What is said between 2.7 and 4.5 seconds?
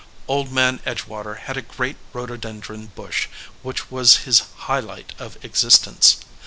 bush which was his